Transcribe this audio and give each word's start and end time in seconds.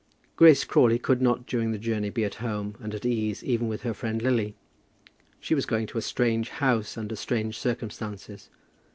Grace 0.35 0.63
Crawley 0.63 0.97
could 0.97 1.21
not 1.21 1.45
during 1.45 1.71
the 1.71 1.77
journey 1.77 2.09
be 2.09 2.23
at 2.25 2.33
home 2.41 2.75
and 2.81 2.95
at 2.95 3.05
ease 3.05 3.43
even 3.43 3.67
with 3.67 3.83
her 3.83 3.93
friend 3.93 4.19
Lily. 4.19 4.55
She 5.39 5.53
was 5.53 5.67
going 5.67 5.85
to 5.85 5.99
a 5.99 6.01
strange 6.01 6.49
house 6.49 6.97
under 6.97 7.15
strange 7.15 7.59
circumstances. 7.59 8.49